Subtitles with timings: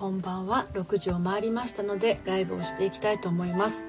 [0.00, 0.66] こんばんは。
[0.72, 3.86] 6時を回りましたのでライブをしていきたいと思います。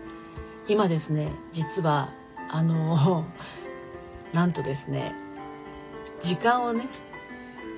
[0.67, 2.09] 今ですね実は
[2.49, 3.23] あの
[4.33, 5.15] なんとですね
[6.19, 6.89] 時間をね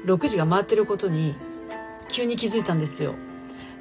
[0.05, 1.35] 6時が回ってることに
[2.09, 3.13] 急に気づいたんですよ。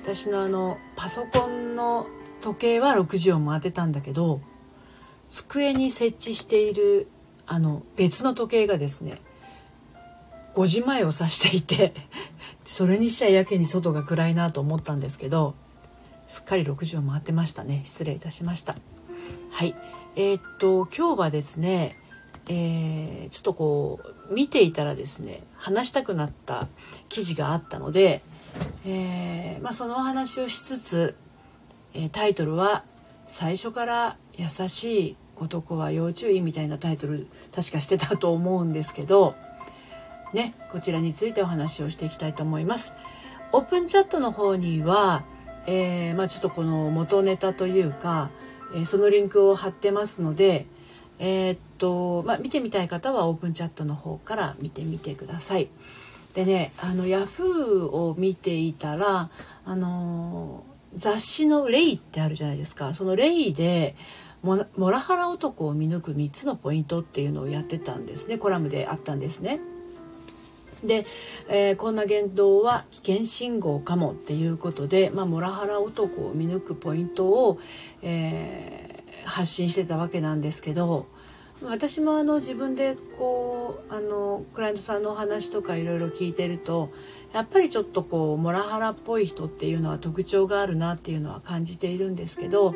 [0.02, 2.06] 私のあのパソコンの
[2.42, 4.42] 時計は6時を回ってたんだけど
[5.30, 7.08] 机に設置している
[7.46, 9.22] あの別の時計がですね
[10.54, 11.94] 5時前を指していて
[12.64, 15.54] それにしちゃやけに外が暗いなと思ったんですけど
[16.28, 17.82] すっかり6時を回ってましたね。
[17.84, 18.76] 失礼いたしました。
[19.50, 19.74] はい。
[20.16, 21.98] えー、っと今日はですね
[22.48, 26.66] えー、ちょっとこう見ていたらですね話したくなった
[27.08, 28.22] 記事があったので、
[28.84, 31.14] えー、まあ、そのお話をしつつ、
[31.94, 32.84] えタイトルは
[33.28, 39.34] 「最初から優しい男は要注意」みたいなタイトル確かしてたと思うんですけど
[40.32, 42.94] ね、こちらについてお話をしていきたいと思います。
[43.52, 45.24] オープンチャットの方には、
[45.66, 48.30] えー、まあ、ちょっとこの元ネタというか、
[48.74, 50.66] えー、そのリンクを貼ってますので、
[51.18, 55.68] えー、っと、まあ、見てみたい方はオープンチャットの方から見てみてください。
[56.34, 59.30] でね、あの、ヤフーを見ていたら、
[59.64, 62.94] あの雑誌のレイってあるじゃないですか。
[62.94, 63.94] そのレイで、
[64.42, 68.38] モラハラ男を見抜く3つのポイントっていうのをやってたんですね。
[68.38, 69.60] コラムであったんですね。
[70.84, 71.06] で、
[71.48, 77.58] えー、こんな言動は危険信号かもっていうことで、まあ、モラハラ男を見抜くポイントを、
[78.02, 81.06] えー、発信してたわけなんですけど
[81.64, 86.90] 私もあの自分でこうあのクライアントさんのお話とかいろいろ聞いてると
[87.32, 92.74] やっぱりちょっとこうモラハラっぽい人っていうのは特徴があるなっていうのは感じているんですけど、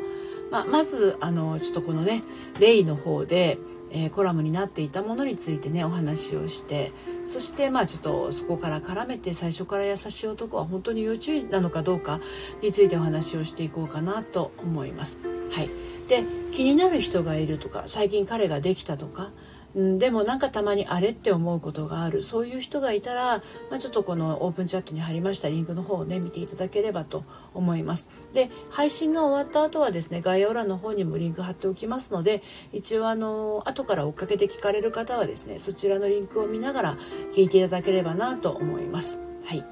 [0.51, 2.23] まあ、まずあのちょっとこのね
[2.59, 3.57] レイの方で、
[3.91, 6.91] えー、コラムになっていたものについてねお話をして
[7.25, 12.19] そしてまあちょっとそこから絡めて最初から優しい男は本当に要注意なのかどうか
[12.61, 15.17] についてお話をしていこうかなと思います。
[15.51, 15.69] はい、
[16.07, 19.31] で気になる人がいるとか最近彼ができたとか
[19.77, 22.23] でもなんかたまにあれって思うことがある。
[22.23, 25.49] そういう人がいたら、まあ、ちょっとこのオープンチャットに貼りました。
[25.49, 27.23] リンクの方をね見ていただければと
[27.53, 28.09] 思います。
[28.33, 32.41] で配信が終わった後はですね概要欄の方にもリンク貼っておきますので
[32.73, 36.97] 一応あの後から追っかけて聞かれる方はですねそちらのリンクを見ながら
[37.35, 39.21] 聞いていただければなと思います。
[39.45, 39.63] はい。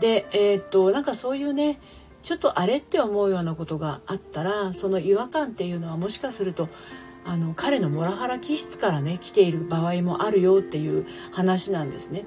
[0.00, 1.80] でえー、っとなんかそういうね
[2.22, 6.68] ちょっとあれって思うようなことがあったらその違和感っていうのはもしかすると
[7.28, 12.24] あの彼のモラハラ気質からね来ている場合もあるよっていう話なんですね。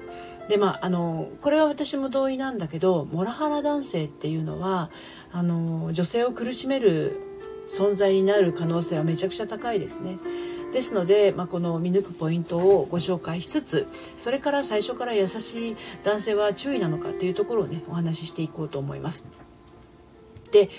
[0.48, 4.90] でまああのこれは私も同意なんだけどモラハラ男性っていうのは
[5.32, 7.20] あの女性を苦しめる
[7.68, 10.18] 存在になる可能性はめちゃくちゃ高いですね。
[10.72, 13.86] ですので、まあ、この見抜くポイントをご紹介しつつ
[14.16, 19.26] それから最初から優しい男性は注意なのかっていうところをねお話ししていこうと思います。
[20.52, 20.70] で、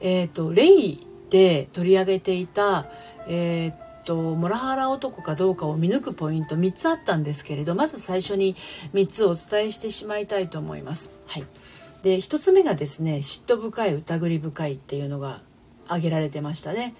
[0.00, 2.86] えーと、レイで取り上げていた
[3.28, 8.56] えー、っとモラハラ男かどうかを見抜くポイント3つあったんですけれどまず最初に
[8.94, 11.10] 3つお伝えしてしまいたいと思います。
[11.26, 11.44] はい、
[12.02, 15.40] で1つ目がですね嫉妬深い疑り深いっていうのが
[15.86, 16.94] 挙げられてましたね。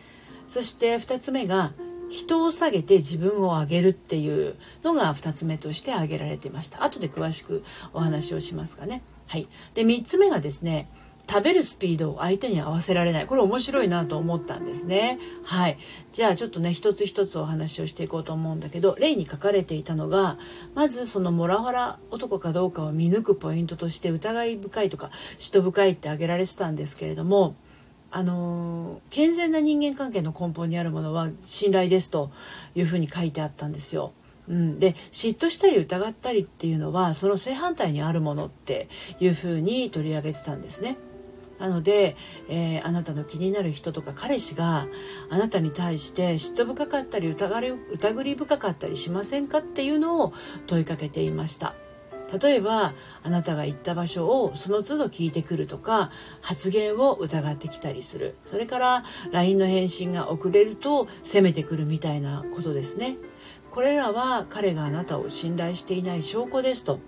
[0.47, 1.73] そして2つ目が
[2.11, 10.89] 人を下げて自分を上げるっていうのが2つ目として挙げられてました後で詳しくお話をしますかねはいで3つ目がですね
[11.29, 15.79] 食べるスピードを相手に合わせられないこれ面白いなと思ったんですねはい
[16.13, 20.39] じゃあちょっとね一つ一つお話をしていこうと思うんだけど例に書かれていたのが
[20.75, 27.55] まずそのモラハラ男かどうかを見抜くポイントとして疑い深いとか嫉妬深いって挙げられてたんですけれども
[28.11, 32.31] あの健全な人間関係の根本にあるものは信頼ですと
[32.75, 34.13] いうふうに書いてあったんですよ。
[34.49, 38.89] うん、で嫉妬したり疑ったりっていうのはその正反対にあるものって
[39.21, 40.97] いうふうに取り上げてたんですね。
[41.59, 42.17] なので、
[42.49, 44.87] えー、あなたの気になる人とか彼氏が
[45.31, 50.33] あなたに対して嫉妬深かったり疑り疑り深かったりしませんかっていうのを
[50.67, 51.75] 問いかけていました。
[52.41, 52.93] 例えば
[53.23, 56.11] あなたが行った場所をその都度聞いてくるとか
[56.43, 58.37] 発言を疑ってきたりする。
[58.45, 63.17] それから LINE の返信が遅れると責めてくるみたいなことですね。
[63.71, 67.01] これらは彼があなたを信頼していない証拠ですと。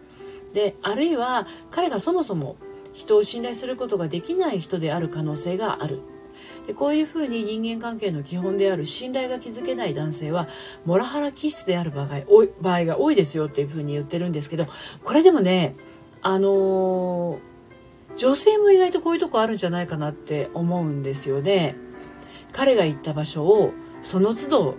[0.55, 2.57] であるいは彼がそもそも
[2.93, 6.01] 人を信頼することができない人である可能性がある
[6.67, 10.49] でこういうふうに人間関係の基本である信頼が築けない男性は
[10.85, 12.21] モラハラ気質である場合
[12.61, 14.67] 場合が多いですよっていうふうに言ってるんですけど
[15.03, 15.75] これでもね
[16.23, 21.77] あのー、女性も意外とこういうとこあるんじゃないかなって思うんですよね。
[22.53, 23.73] 彼が行った場所を
[24.03, 24.75] その都度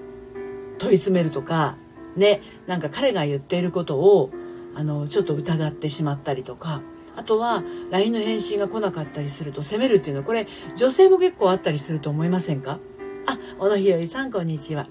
[0.77, 1.77] 問い詰めるとか
[2.15, 4.29] ねなんか彼が言っていることを
[4.75, 6.81] あのちょっと疑ってしまったりとか
[7.15, 12.79] あとは LINE の返信が来なかったりすると責めるっていうのはこれ女性も結構あったりすると思いませんか？
[13.25, 14.87] あ小野ひよりさんこんにちは。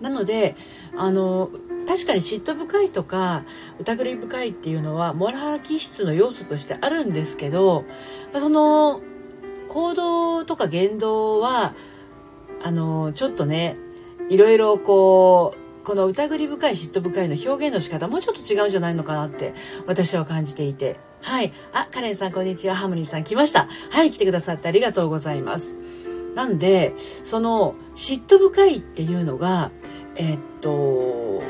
[0.00, 0.56] なので
[0.96, 1.50] あの
[1.86, 3.44] 確かに嫉妬深いとか
[3.80, 7.84] 疑り深いっていうのはモラハラ気質の要素としてあるんですけど
[8.32, 9.00] その
[9.68, 11.74] 行動とか言動は
[12.62, 13.76] あのちょっとね
[14.28, 19.54] いろいろこうこの疑り深い嫉妬深いの表現の仕方もうちょっと違うんじゃないのかなって
[19.86, 20.98] 私は感じていて。
[21.22, 21.52] はい。
[21.72, 22.74] あカレンさんこんにちは。
[22.74, 23.68] ハムニーさん来ました。
[23.90, 25.76] はい来てくださってありがとうございます。
[26.34, 29.70] なんでその嫉妬深いっていうのが
[30.16, 31.42] えー、っと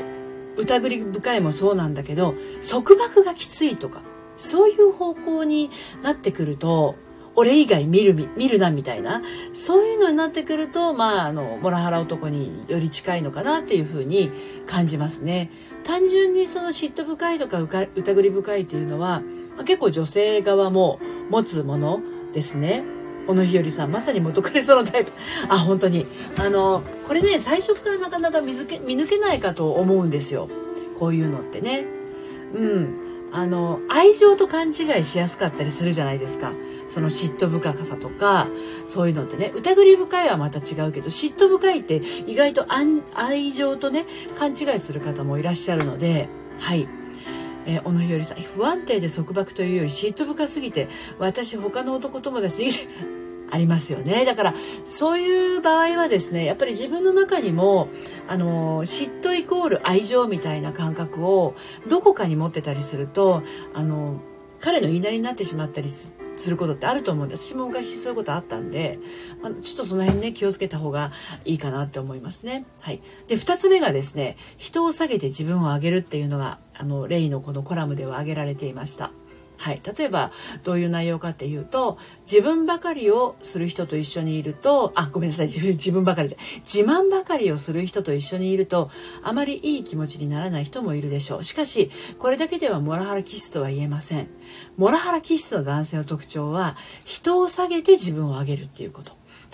[0.57, 2.35] 疑り深いもそうなんだけど
[2.67, 4.01] 束縛がきついとか
[4.37, 5.69] そういう方向に
[6.01, 6.95] なってくると
[7.35, 9.21] 俺以外見る見るなみたいな。
[9.53, 14.31] そういうのになってくるとまああのモラハラ男により近いのかなっていうふうに
[14.67, 15.49] 感じますね。
[15.83, 19.21] 単純にその嫉妬深いとか疑り深いっていうのは、
[19.55, 20.99] まあ、結構女性側も
[21.29, 22.01] 持つもの
[22.33, 22.83] ですね。
[23.27, 25.11] 小野日和さんまさに元彼そのタイプ。
[25.47, 26.05] あ本当に。
[26.37, 30.49] あのこれね最初からなかなか見け見抜けないかと思うんですよ。
[30.99, 31.85] こういうのってね。
[32.53, 33.11] うん。
[33.33, 36.51] あの愛情と勘違いしやすかったりするじゃないですか。
[36.91, 38.49] その嫉妬深さとか
[38.85, 42.67] そういうのってね疑り深いはまた違うけど嫉妬深いって意外と
[43.15, 44.05] 愛情とね
[44.37, 46.27] 勘違いする方もいらっしゃるので
[46.59, 46.87] はい。
[47.63, 50.87] えー、小野日和さん不安定で束縛というより嫉妬深すぎて
[51.19, 52.71] 私他の男友達に
[53.53, 54.25] ありますよね。
[54.25, 54.53] だから
[54.83, 57.89] そういう場合はですねやっぱり自分の中にも
[58.27, 61.53] あの嫉妬イコール愛情みたいな感覚を
[61.87, 63.43] どこかに持ってたりすると
[63.73, 64.21] あの
[64.59, 66.11] 彼の言いなりになってしまったりす
[66.41, 68.99] することってあると思うんで私も昔そういうことあったんで、
[69.41, 71.11] まあ、ちょっとその辺ね気をつけた方が
[71.45, 72.65] いいかなって思いますね。
[72.79, 79.11] はい、で2つ目がですね人を下げて自分を上げるっていうのがあのレイのこのコラムでは挙げられていました。
[79.61, 80.31] はい、例えば
[80.63, 81.99] どういう内容かっていうと
[82.29, 85.49] 自分ばかりをする人と一緒にいるとあごめんなさい。
[85.49, 88.89] 自分ばかりで自慢ばかりをする人と一緒にいると
[89.21, 91.43] あまりいい気持ちにならない人もいるでしょう。
[91.43, 94.29] しかしこれだけではモラハラ気質とは言えません。
[94.77, 96.75] モラハラ気質の男性の特徴は
[97.05, 99.11] 人を下げて自分を上げるっていうこと。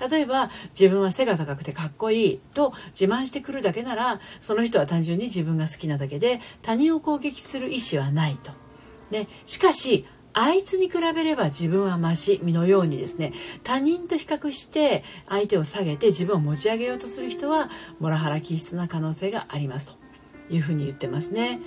[0.09, 8.66] 例えば自分は背が高くてかっこいいと自慢してくるだけならその人は単純に自分が好きなだけで他人を攻撃する意思はないと。
[9.11, 10.05] ね、しかし
[10.39, 13.33] あいつに比べれば自分はマシ身のようにですね
[13.63, 21.59] 他人と比較して相手を下げて自分を持ち上げようとする人はモラハラ気質な可能性がありますというふうに言ってますね。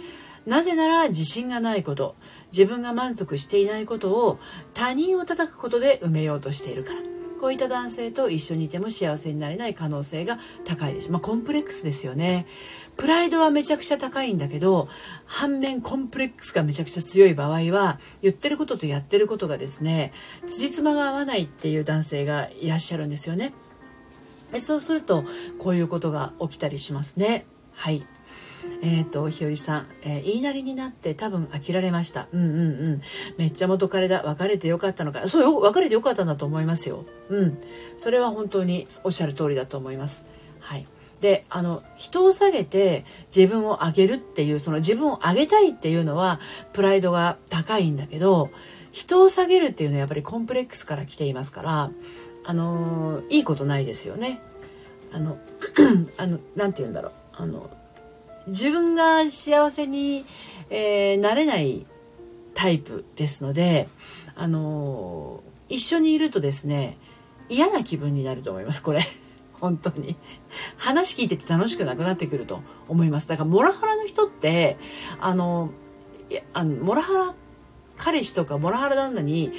[0.46, 2.14] なぜなら自信がないこと
[2.52, 4.38] 自分が満足していないことを
[4.72, 7.09] 他人を叩くことで埋めようとしているから
[7.40, 11.10] こういった男性と一緒にいても幸せになれない可能性が高いです。
[11.10, 12.46] まあ、コンプレックスですよね。
[12.98, 14.88] プライドはめちゃくちゃ高いんだけど
[15.24, 20.12] 反面コンプレックスがめちゃくちゃ強い場合は言ってることとやってることがですね
[20.46, 23.54] 辻褄が合わないっていう男性がいらっしゃるんですよね
[24.52, 25.24] でそうすると
[25.58, 28.06] こういうことが起きたりしますねはい
[28.82, 32.28] えっ、ー、とひよりさん、えー、言いなりになって多分飽きられました。
[32.32, 32.62] うんうんう
[32.96, 33.02] ん。
[33.36, 34.22] めっちゃ元彼だ。
[34.22, 35.28] 別れてよかったのか。
[35.28, 37.04] そうよ別れてよかったんだと思いますよ。
[37.28, 37.58] うん。
[37.98, 40.26] それは本当におっしゃる通りだと思います。
[40.60, 40.86] はい。
[41.20, 43.04] であの人を下げて
[43.34, 46.40] 自分を上げるっていうその自分を上げたいっていうのは
[46.72, 48.50] プライドが高いんだけど
[48.90, 51.90] 人を下げるっていうのはやっぱりコンプレックスから来ていますから
[52.44, 54.40] あのいいことないですよね。
[55.12, 55.38] あの
[56.16, 57.12] あのなんて言うんだろう。
[57.32, 57.70] あの
[58.46, 60.24] 自分が幸せに、
[60.70, 61.86] えー、なれない
[62.54, 63.88] タイプですので
[64.34, 66.98] あの一緒にいるとですね
[67.50, 69.02] 嫌な気分になると思いますこれ。
[69.60, 70.16] 本当に。
[70.78, 73.28] 話聞いてて楽しくなくなってくると思います。
[73.28, 74.78] だからモラハラの人って、
[75.18, 75.70] あの、
[76.30, 77.34] いやあのモラハラ、
[77.96, 79.52] 彼氏とかモラハラ旦那に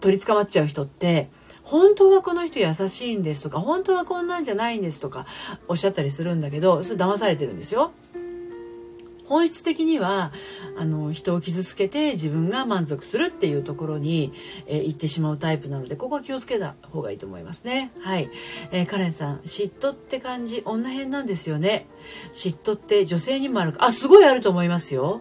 [0.00, 1.30] 取り捕まっちゃう人って、
[1.66, 5.26] 本当はこの人優しいんですとか、本当はこんなんじゃないんですとか
[5.66, 7.92] おっしゃったりするんだけど、それ騙されてるんですよ。
[9.26, 10.32] 本質的には
[10.78, 14.32] あの人を傷つけて自分が満足するっていうところに、
[14.66, 17.90] えー、行ってしまうタイプなのでここは気をつけた方がいいと思いますね。
[18.00, 18.30] はい、
[18.70, 21.88] えー、カレンさん嫉妬って感じ女編なんですよね。
[22.32, 23.84] 嫉妬って女性にもあるか。
[23.84, 25.20] あすごいあると思いますよ。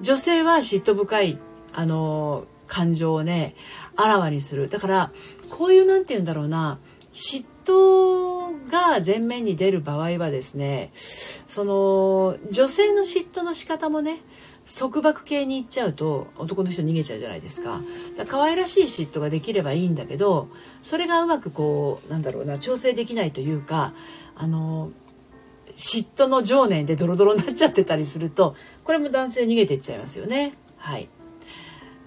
[0.00, 1.38] 女性は嫉妬深い
[1.72, 3.56] あの感情をね
[3.96, 4.68] あらわにする。
[4.68, 5.12] だから
[5.52, 6.78] こういう何て言うんだろうな。
[7.12, 14.20] 嫉妬が前面に出る場合はですねその女性の嫉妬の仕方もね
[14.78, 17.80] 束縛系に行っちゃうと男の人逃げちゃうじゃないですか。
[18.16, 20.48] だから可愛らしい嫉妬ができればいいんだけど
[20.82, 23.92] それがうまくこうなんだろうな調整できないというか
[24.34, 24.90] あの
[25.76, 30.54] 嫉妬の情念でドロドロになっちゃってたりするとこれも男性逃げていっちゃいますよね。
[30.78, 31.08] はい。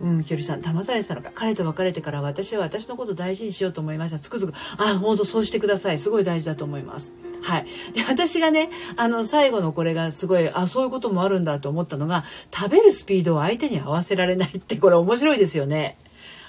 [0.02, 1.32] うん、ひよりさん、騙されてたのか。
[1.34, 4.20] 彼と別れてから私は私のことを大事にしようと思いました。
[4.20, 6.00] つくづく、あ、本当そうしてください。
[6.00, 7.14] すごい大事だと思います。
[7.42, 7.66] はい。
[7.94, 15.98] で、私がね、あの、最後のこれがすごい、あ、そういうこともあるんだと思ったのが、食べるスピードを相手に合わせられないって、これ面白いですよね。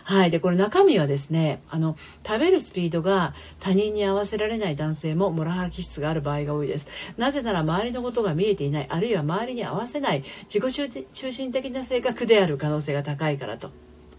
[0.08, 0.30] はい。
[0.30, 6.86] で、これ中身はですね、あの、食べるスピードが他人に合わせられない男性もモラハラ気質がある場合が多いです。
[7.16, 13.72] なぜなら周りのことが見えていない、あるいは周りに合わせない自己中心的な性格である可能性が高いからと。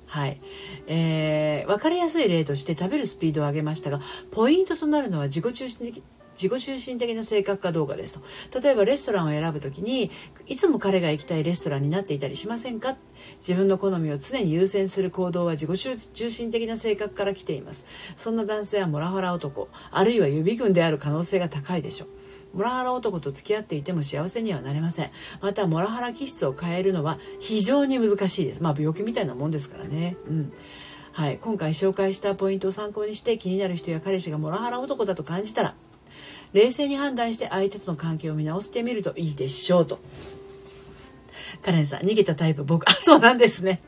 [0.07, 0.41] はい。
[0.87, 4.01] えー、わかりやすい例として食べるスピードを上げましたが、
[4.31, 6.03] ポイントとなるのは自己中心的
[6.41, 8.19] 自己中心的な性格かどうかです
[8.51, 8.61] と。
[8.61, 10.11] 例えばレストランを選ぶ時に
[10.45, 12.95] いつも彼が行きたいレストランになっていたりしませんか？
[13.39, 17.85] 自分の好みを常に優先する行動は自己中心的な性格から来ています。
[18.15, 22.07] そんな男性はモラハラ男あるいは予備軍である可能性が高いでしょう。
[22.53, 25.11] モラハラ男と付き合っていても幸せにはなれません。
[25.41, 28.63] またモラハラ気質を変えるのは非常に難しいです。
[28.63, 30.15] まあ病気みたいなもんですからね。
[30.29, 30.53] うん。
[31.11, 35.73] はい、今回紹介したポイントを参考にして気になる人や彼氏がモラハラ男だと感じたら
[36.53, 39.99] 冷静に判断して相手との関係を見直してみるといいでしょうと
[41.61, 43.81] カレンさん逃げたタイプ僕あそうなんですね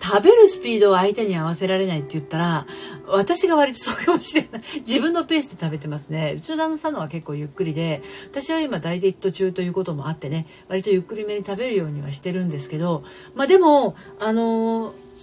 [0.00, 2.66] 食べるスピードを相手に合わせられないって言ったら、
[3.06, 4.62] 私が割とそうかもしれない。
[4.80, 6.34] 自分のペースで食べてますね。
[6.36, 13.02] うちの旦那さんのは結構ゆっくりで、私は今ダイエット中ということもあってね、割とゆっくりめに食べるようにはしてるんですけど、
[13.34, 15.13] まあでも、あのー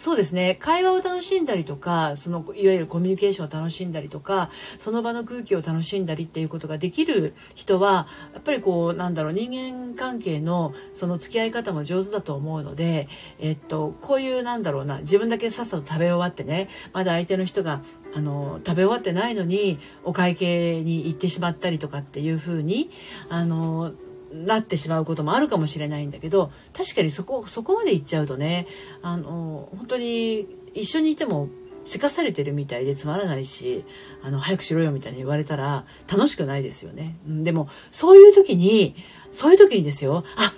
[0.00, 0.56] そうですね。
[0.58, 13.08] 会話を楽しんだりとかそのいわゆるコミュニケーションを楽しんだりとかその場の空気を楽しんだりっていうことができる人はやっぱりこうなんだろう人間関係のその付き合い方も上手だと思うので、
[13.40, 17.82] えっと、こういうなんだろうな自分だけさっさと食べ終わってねまだ相手の人が
[18.14, 22.90] あの食べ終わってないのにお会計に行ってしまったりとかっていうふうに
[23.28, 23.92] あの
[24.32, 28.66] なってしまうこともあるかもしれないんだけど確かにそこそこまで行っちゃうとね
[29.02, 31.48] あの本当に一緒にいても
[31.84, 33.84] せかされてるみたいでつまらないし
[34.22, 38.94] あの早くしろよみたいに言われたら楽しくないですよね、でもそういう時に
[39.32, 40.52] そういう時にですよあ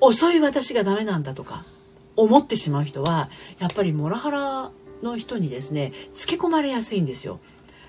[0.00, 1.64] 遅い私がダメなんだとか
[2.16, 4.70] 思ってしまう人はやっぱりモラハラ
[5.02, 7.40] の人にですねつけ込まれやすいんですよ。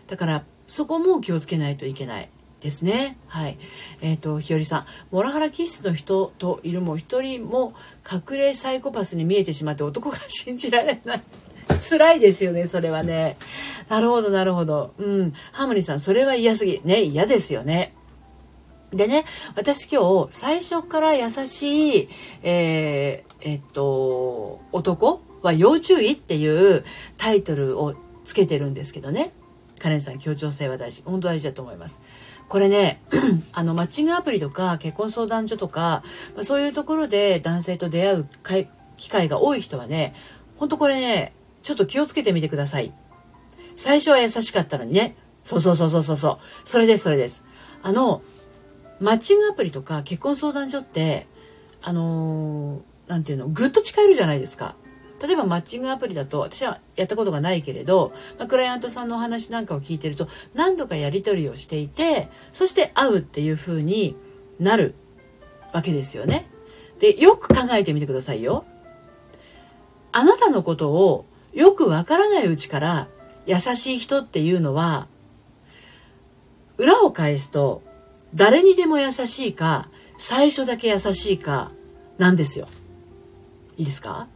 [0.08, 2.30] だからそこも気をつけないといけない。
[2.64, 3.18] ですね。
[3.28, 3.58] はい。
[4.02, 7.74] えっ、ー、と、ひよりさん、モラハラ気質の人といるも一人も
[8.10, 11.22] 隠れサイコパスに見えてしまって男が信じられない。
[11.90, 13.38] 辛いですよね、それはね。
[13.90, 14.94] なるほど、なるほど。
[14.98, 15.34] うん。
[15.52, 16.82] ハーモニーさん、それは嫌すぎ。
[16.86, 17.94] ね、嫌ですよね。
[18.92, 22.10] でね、私今日、最初から優しい、
[22.44, 26.86] えー、えっと、男は要注意っていう
[27.18, 29.34] タイトルをつけてるんですけどね。
[29.80, 31.02] カレンさん、協調性は大事。
[31.04, 32.00] 本当大事だと思います。
[32.54, 33.02] これね
[33.52, 36.04] あのマッチングアプリとか結婚相談所とか、
[36.38, 38.28] ま、そういうところで男性と出会う
[38.96, 40.14] 機会が多い人はね
[40.58, 41.34] ほんとこれね
[41.64, 42.94] ちょっと気をつけてみてください。
[43.76, 45.16] 最初は優しかったのにね。
[45.42, 46.16] そうそうそうそうそう。
[46.16, 47.44] そうそれですそれです。
[47.82, 48.22] あの
[49.00, 51.26] マッチングアプリとか結婚相談所って
[51.82, 54.76] あの何、ー、て言うのぐっと近寄るじゃないですか。
[55.24, 64.18] 例えばマッチングアプリだと私はやったことがないけれど、まあ、クライアントさんのお話なんかを聞いてると何度かやり取りをしていてそして会うっていう風に
[64.60, 64.96] なる
[65.72, 66.46] わけですよね。
[67.00, 68.66] でよく考えてみてくださいよ。
[70.12, 73.08] あなたのことをよくわからないうちから
[73.46, 75.08] 優しい人っていうのは
[76.78, 77.82] 裏を返すと
[78.36, 81.72] 誰にでも優しいか最初だけ優しいか
[82.18, 82.68] なんですよ。
[83.78, 84.28] いいですか？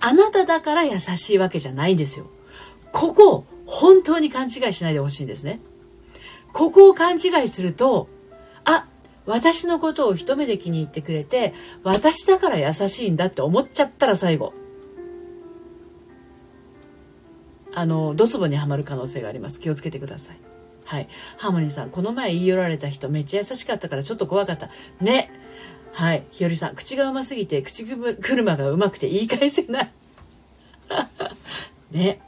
[0.00, 2.26] あなただから優しいわけじゃないんですよ。
[2.92, 5.60] ここ、本当に勘違いしないでほしいんですね。
[6.52, 8.08] ここを勘違いすると、
[8.64, 8.86] あ、
[9.26, 14.54] 私のことを一目で気に入ってくれて、私だから優しいんだって思っちゃったら最後。
[17.74, 19.60] あの、ドツボにはまる可能性があります。
[19.60, 20.38] 気をつけてください。
[20.84, 21.08] はい。
[21.36, 24.70] ハーモニーさん、この前言い寄られた人めっちゃ優しかったからちょっと怖かった。
[25.00, 25.30] ね。
[25.96, 26.24] はい。
[26.30, 29.90] ひよりさん、口がうますぎて、口車がうまくて言い返せない。
[31.90, 32.20] ね。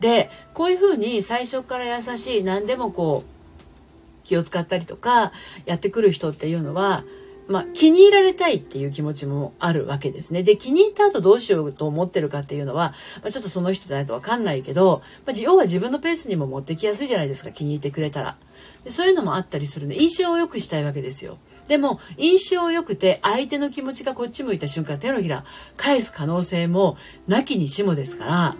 [0.00, 5.30] で、こういうふうに最初から優しい、何でもこう、気を使ったりとか、
[5.66, 7.04] やってくる人っていうのは、
[7.46, 10.42] まあ、気に入られたいっていう気持ちもあるわけですね。
[10.42, 12.92] で、気に入った後どうしようと思ってるかっていうのは、
[13.22, 18.36] まあ、ちょっとその人じゃないとわかんないけど、まあ、要は自分のペースにも持ってきやすいじゃないですか、気に入ってくれたら。
[18.82, 21.38] でそういうのもあったりするんで、印象を良くしたいわけですよ。
[21.70, 25.44] でも印象良くて相手の気持ちがこっち向いた瞬間手のひら
[25.76, 26.96] 返す可能性も
[27.28, 28.56] なきにしもですから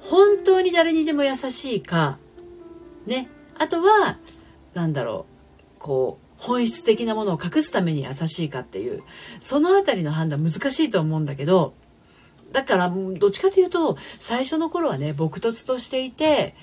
[0.00, 2.16] 本当に誰にでも優しいか
[3.04, 3.28] ね。
[3.58, 4.16] あとは
[4.72, 5.26] 何だろ
[5.58, 9.02] うこう本質的なものを隠すために優しいかっていう
[9.38, 11.74] そのあたりの判断難しいと思うんだけど
[12.50, 16.54] だからどっちかというと最初の頃はね朴突としていて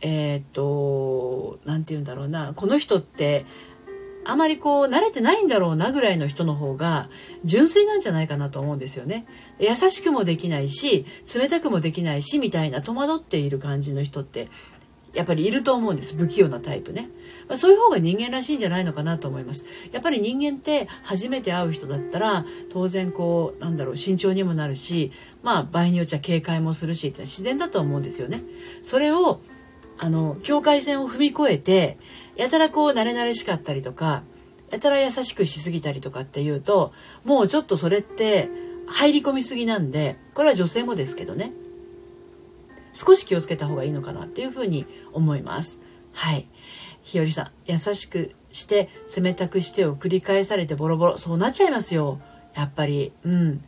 [0.00, 3.44] えー、っと何て言うんだろうなこの人って
[4.28, 7.08] あまりこう慣れてないんだろうなぐらいの人の方が
[7.44, 9.26] 純粋なんじゃないかなと思うんですよね。
[9.58, 14.48] 優しくもできないし冷たくもできないしみたいな戸惑っている感じの人って
[15.14, 16.14] やっぱりいると思うんです。
[16.14, 17.08] 不器用なタイプね、
[17.48, 19.64] まあ、そういう方が人間らしいんじゃないのかなと思います。
[19.90, 28.42] やっぱり人間って初めて会う人だったら当然こうなんだろう慎重にもなるしまあ場合によっちゃ警戒もするしって自然だと思うんですよね。
[28.82, 29.40] それを
[29.98, 31.98] あの境界線を踏み越えて
[32.36, 34.22] やたらこう慣れ慣れしかったりとか
[34.70, 36.92] やたら優しくしすぎたりとかっていうと
[37.24, 38.48] もうちょっとそれって
[38.86, 41.52] 入り込みすぎなんでこれは女性もですけどね
[42.96, 45.78] 少し気をつけた方がいいのかなっていうふうに思います。
[46.12, 46.48] はい。
[47.02, 51.18] ひよりさん、優しくして冷たくしてを繰り返されてボロボロ。
[51.18, 52.20] そうなっちゃいますよ。
[52.54, 53.12] やっぱり。
[53.22, 53.62] うん。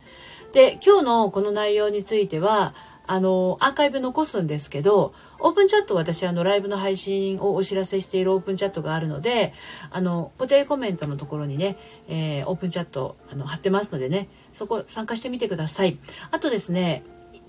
[0.51, 2.73] で、今日のこの内容については、
[3.05, 9.53] あの、アーカイブ残すんですけど、オープンチャット私あのライブの配信をお知らせしているオープンチャットがあるので
[9.91, 11.77] あの固定コメントのところにね、
[12.07, 15.97] えー、オープンチャットあの貼ってますのでねそこ参加してみてください
[16.31, 17.03] あとですね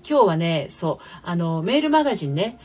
[0.07, 2.57] 今日はね、そう、あの、メールマガジンね、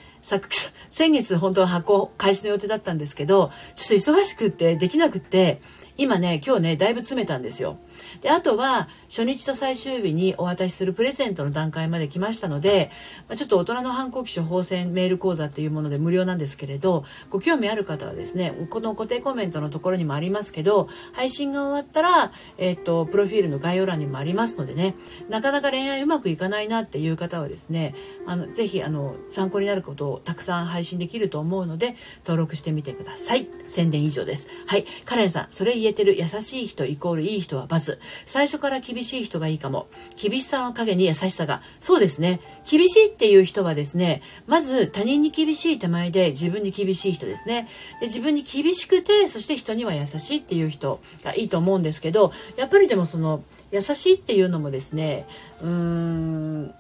[0.91, 5.61] 先月本当は発行開始の予定だったんですけど、ちょっと忙しくってできなくって、
[5.99, 7.79] 今ね、今日ね、だいぶ詰めたんですよ。
[8.23, 12.91] で、あとは、初日と最終日にお渡しするプレゼントの段階まで来ましたので、
[13.29, 24.95] まあ、ちょっと大人の反抗期処方箋メール講座っていうもので無料なんですけれど、ご興味ある方はですね、この固定コメントのところにもありますけど、配信が終わったら、えっと、プロフィールの概要欄にもありますのでね、
[25.29, 27.95] なかなか恋愛うまくいかないなっていう方はですね、
[28.27, 33.49] あの、ぜひ、あの、参考になることをたくさん配信できると思うので、登録してみてください。
[33.69, 34.49] 宣伝以上です。
[34.67, 34.85] はい。
[35.05, 37.99] カレンさん、それ言えてる優しい人イコールいい人は罰。
[38.25, 39.87] 最初から厳しい人がいいかも。
[40.17, 41.63] 厳しさの陰に優しさが。
[41.81, 42.41] そうですね。
[42.69, 47.69] 厳しいっていう人はですね、まず他人に厳しい手前で自分に厳しい人ですね。
[48.01, 55.27] で自分に厳しくて、そして人には優しいっていう人がいいと思うんですけど、やっぱりでもその、優しいっていうのもですね、
[55.63, 56.75] うーん、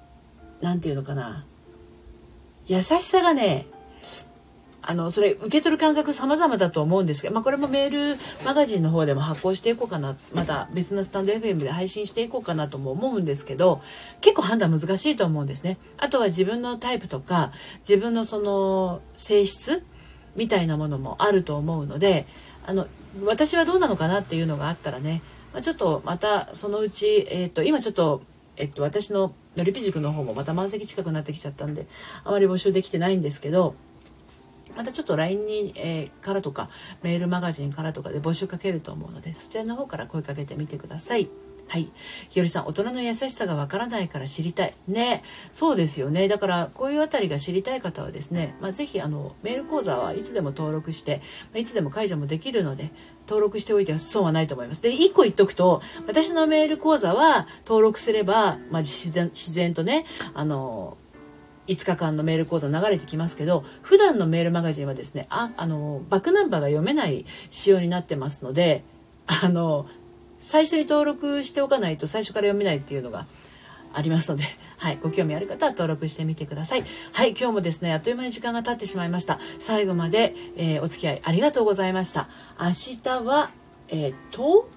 [0.61, 1.45] なんていうのかな。
[2.66, 3.66] 優しさがね、
[4.88, 13.83] あのそれ受け取る感覚様々だと思うんですけど、まあ、これもメールマガジンの方でも発行していこうかなまた別のスタンド FM で配信していこうかなとも思うんですけど
[14.20, 15.77] 結構判断難しいと思うんですね。
[15.99, 19.85] あとは自分のタイプとか自分のその性質
[20.37, 22.27] みたいなものもあると思うので
[22.64, 22.87] あの
[23.25, 25.20] 私はどうなのかなっていうのがあったらね、
[25.53, 28.22] まあ、ちょっとまたそのうち、えーと、今ちょっと、
[28.57, 31.87] えっと、私ののりぴ塾の方もまた満席近くなってきちゃったんで
[32.25, 33.75] あまり募集できてないんですけど
[34.77, 36.71] またちょっと LINE に、えー、からとか
[37.03, 41.29] メールマガジンからとかで募集かけると思うのでそちらの方から声かけてみてください。
[41.69, 41.91] はい。
[42.29, 44.75] ひよりさん、大人の優しさがわからないから知りたい。
[44.87, 45.25] ね。
[45.51, 46.29] そうですよね。
[46.29, 52.93] だから、こういうあたりが知りたい方はですね、まあ、ぜひ、あの、メール講座はいつでも登録して、ま、いつでも解除もできるので、
[53.27, 54.83] 登録しておいて損はないと思います。
[54.83, 60.97] で、一個言っとくと、私のメール講座は登録すれば、まあ、自然、自然とね、あの、
[61.66, 68.85] 5日間のメール講座流れてきますけど普段のメールマガジンはですねああのバックナンバーが読めない仕様になってますので
[69.26, 69.87] あの
[70.38, 73.26] 最初に登録しておかないと最初から読めないっていうのが
[73.92, 74.44] ありますので、
[74.76, 76.85] はい、ご興味ある方は登録してみてください。
[77.12, 79.40] はい、今日もですね、あっという間に時間が経ってしまいました。
[79.59, 82.29] 最後まで、えー、お付き合いありがとうございました。
[82.61, 82.68] 明
[83.02, 83.50] 日は、
[83.88, 84.68] えっ、と、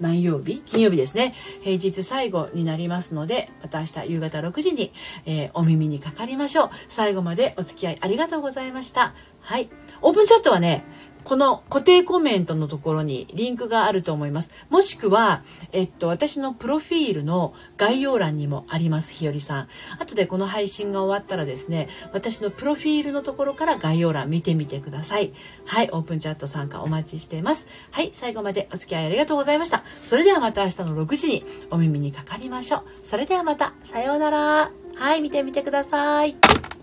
[0.00, 0.62] 何曜日？
[0.64, 1.34] 金曜日ですね。
[1.62, 4.92] 平日最後になりますので、また明日夕方6時に、
[5.26, 6.70] えー、お耳にかかりましょう。
[6.88, 9.14] 最後までお付き合いありがとうございました。
[9.40, 9.68] はい。
[10.02, 10.84] オープンチャットはね、
[11.24, 14.52] この固定コメントのところにリンクがあると思います。
[14.68, 19.68] もしくは、えっと、私のプロフィールの概要欄にもあります、ひよりさん。
[19.98, 25.32] 後でこの配信が終わったらですね、私のプロフィールのところから概要欄見てみてください。
[25.64, 27.66] はい、オープンチャット参加お待ちしています。
[27.90, 29.84] はい、最後までお付き合いありがとうございました。
[30.04, 32.82] それではまた明日の6時にお耳にかかりましょう。
[33.04, 34.70] それではまた、さようなら。
[34.96, 36.79] はい、見てみてください。